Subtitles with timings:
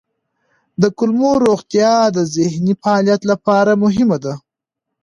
[0.81, 4.33] د کولمو روغتیا د ذهني فعالیت لپاره مهمه ده.